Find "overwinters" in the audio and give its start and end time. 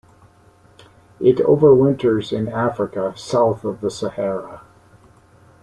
1.37-2.33